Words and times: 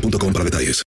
para 0.00 0.44
detalles. 0.44 0.82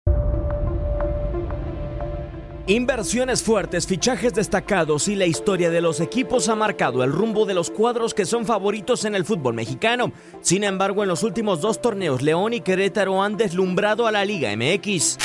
Inversiones 2.67 3.43
fuertes, 3.43 3.85
fichajes 3.85 4.33
destacados 4.33 5.07
y 5.07 5.15
la 5.15 5.27
historia 5.27 5.69
de 5.69 5.81
los 5.81 5.99
equipos 5.99 6.49
ha 6.49 6.55
marcado 6.55 7.03
el 7.03 7.11
rumbo 7.11 7.45
de 7.45 7.53
los 7.53 7.69
cuadros 7.69 8.15
que 8.15 8.25
son 8.25 8.43
favoritos 8.47 9.05
en 9.05 9.13
el 9.13 9.23
fútbol 9.23 9.53
mexicano. 9.53 10.11
Sin 10.41 10.63
embargo, 10.63 11.03
en 11.03 11.09
los 11.09 11.21
últimos 11.21 11.61
dos 11.61 11.79
torneos, 11.79 12.23
León 12.23 12.53
y 12.53 12.61
Querétaro 12.61 13.21
han 13.21 13.37
deslumbrado 13.37 14.07
a 14.07 14.11
la 14.11 14.25
Liga 14.25 14.49
MX. 14.55 15.17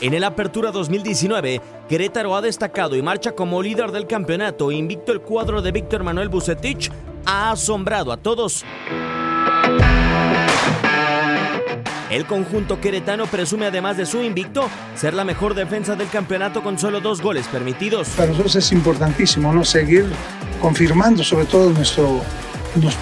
En 0.00 0.14
el 0.14 0.24
Apertura 0.24 0.70
2019, 0.70 1.60
Querétaro 1.90 2.34
ha 2.34 2.40
destacado 2.40 2.96
y 2.96 3.02
marcha 3.02 3.32
como 3.32 3.62
líder 3.62 3.92
del 3.92 4.06
campeonato. 4.06 4.72
Invicto 4.72 5.12
el 5.12 5.20
cuadro 5.20 5.60
de 5.60 5.72
Víctor 5.72 6.04
Manuel 6.04 6.30
Bucetich 6.30 6.90
ha 7.26 7.50
asombrado 7.50 8.12
a 8.12 8.16
todos. 8.16 8.64
El 12.12 12.26
conjunto 12.26 12.78
queretano 12.78 13.24
presume 13.24 13.64
además 13.64 13.96
de 13.96 14.04
su 14.04 14.22
invicto 14.22 14.68
ser 14.94 15.14
la 15.14 15.24
mejor 15.24 15.54
defensa 15.54 15.96
del 15.96 16.10
campeonato 16.10 16.62
con 16.62 16.78
solo 16.78 17.00
dos 17.00 17.22
goles 17.22 17.48
permitidos. 17.48 18.10
Para 18.10 18.28
nosotros 18.28 18.54
es 18.56 18.70
importantísimo 18.70 19.50
¿no? 19.50 19.64
seguir 19.64 20.04
confirmando 20.60 21.24
sobre 21.24 21.46
todo 21.46 21.70
nuestro, 21.70 22.20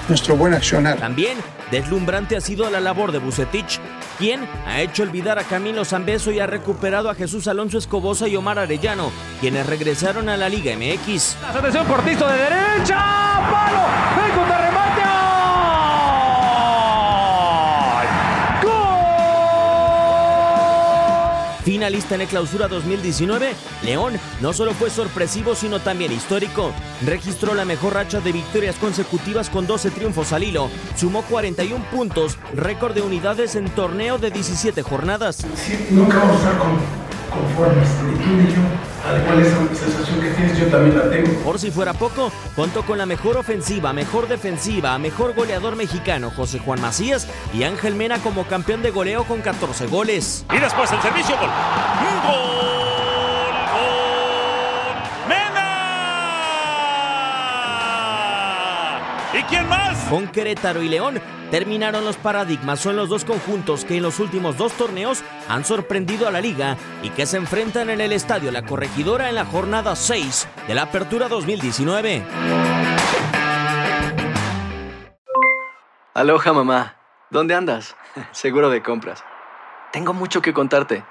nuestro 0.07 0.37
buen 0.37 0.55
accionar. 0.55 0.99
También 0.99 1.39
deslumbrante 1.73 2.37
ha 2.37 2.41
sido 2.41 2.71
la 2.71 2.79
labor 2.79 3.11
de 3.11 3.19
Bucetich, 3.19 3.81
quien 4.17 4.47
ha 4.65 4.81
hecho 4.81 5.03
olvidar 5.03 5.41
a 5.41 5.45
Camilo 5.45 5.85
Zambeso 5.85 6.31
y 6.31 6.39
ha 6.39 6.47
recuperado 6.47 7.11
a 7.11 7.17
Jesús 7.17 7.49
Alonso 7.49 7.79
Escobosa 7.79 8.29
y 8.29 8.37
Omar 8.37 8.61
Arellano, 8.61 9.11
quienes 9.41 9.67
regresaron 9.67 10.29
a 10.29 10.37
la 10.37 10.49
Liga 10.49 10.73
MX. 10.77 11.37
Atención, 11.53 11.85
Portizo 11.89 12.29
de 12.29 12.39
derecha, 12.39 12.97
palo, 13.51 14.20
Finalista 21.65 22.15
en 22.15 22.23
el 22.23 22.29
Clausura 22.29 22.69
2019, 22.69 23.53
León 23.85 24.15
no 24.41 24.53
solo 24.53 24.73
fue 24.73 24.91
sorpresivo 24.91 25.55
sino 25.55 25.81
también 25.81 26.13
histórico. 26.13 26.73
Registró 27.05 27.55
la 27.55 27.65
mejor 27.65 27.95
racha 27.95 28.21
de 28.21 28.33
victorias 28.33 28.77
consecutivas 28.77 29.51
con 29.51 29.67
12 29.67 29.91
triunfos 29.91 30.33
al 30.33 30.45
hilo. 30.45 30.71
Sumó 30.97 31.23
41 31.23 31.85
puntos, 31.91 32.39
récord 32.55 32.95
de 32.95 33.03
unidades 33.03 33.55
en 33.57 33.69
torneo 33.71 34.19
de 34.19 34.31
17 34.31 34.83
jornadas. 34.83 35.47
Sí, 35.55 35.87
nunca 35.91 36.19
vamos 36.19 36.37
a 36.37 36.39
estar 36.39 36.59
con, 36.59 36.79
conformes, 37.31 37.89
ni 38.05 38.55
yo. 38.55 38.90
Al 39.07 39.23
cual 39.25 39.41
esa 39.41 39.57
sensación 39.75 40.21
que 40.21 40.31
tienes 40.31 40.59
yo 40.59 40.67
también 40.67 40.97
la 40.97 41.09
tengo. 41.09 41.33
Por 41.41 41.59
si 41.59 41.71
fuera 41.71 41.95
poco, 41.95 42.31
contó 42.55 42.85
con 42.85 42.99
la 42.99 43.07
mejor 43.07 43.37
ofensiva, 43.37 43.93
mejor 43.93 44.29
defensiva, 44.29 44.99
mejor 44.99 45.35
goleador 45.35 45.77
mexicano 45.77 46.31
José 46.31 46.59
Juan 46.59 46.81
Macías 46.81 47.27
y 47.55 47.63
Ángel 47.65 47.95
Mena 47.95 48.19
como 48.19 48.45
campeón 48.45 48.83
de 48.83 48.91
goleo 48.91 49.25
con 49.25 49.41
14 49.41 49.87
goles. 49.87 50.45
Y 50.55 50.59
después 50.59 50.93
el 50.93 51.01
servicio. 51.01 51.37
¡Gol! 51.37 51.49
¡Gol! 52.27 52.90
¿Y 59.33 59.43
quién 59.45 59.69
más? 59.69 59.97
Con 60.09 60.27
Querétaro 60.27 60.83
y 60.83 60.89
León 60.89 61.21
terminaron 61.53 62.05
los 62.05 62.17
paradigmas. 62.17 62.81
Son 62.81 62.97
los 62.97 63.09
dos 63.09 63.25
conjuntos 63.25 63.85
que 63.85 63.97
en 63.97 64.03
los 64.03 64.19
últimos 64.19 64.57
dos 64.57 64.73
torneos 64.73 65.23
han 65.49 65.65
sorprendido 65.65 66.27
a 66.27 66.33
la 66.33 66.41
liga 66.41 66.77
y 67.03 67.11
que 67.11 67.27
se 67.27 67.37
enfrentan 67.37 67.91
en 67.91 68.01
el 68.01 68.13
estadio 68.13 68.51
La 68.51 68.67
Corregidora 68.67 69.29
en 69.29 69.37
la 69.37 69.45
jornada 69.45 69.95
6 69.95 70.49
de 70.67 70.75
la 70.75 70.83
Apertura 70.83 71.29
2019. 71.29 72.25
Aloha 76.15 76.53
mamá. 76.53 76.97
¿Dónde 77.31 77.55
andas? 77.55 77.97
Seguro 78.33 78.69
de 78.69 78.83
compras. 78.83 79.23
Tengo 79.93 80.13
mucho 80.13 80.43
que 80.43 80.53
contarte. 80.53 81.05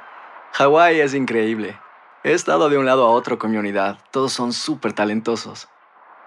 Hawái 0.54 1.00
es 1.00 1.14
increíble. 1.14 1.80
He 2.26 2.34
estado 2.34 2.68
de 2.68 2.78
un 2.78 2.86
lado 2.86 3.08
a 3.08 3.12
otro 3.12 3.40
con 3.40 3.52
mi 3.52 3.58
unidad. 3.58 3.98
Todos 4.12 4.34
son 4.34 4.52
súper 4.52 4.92
talentosos. 4.92 5.70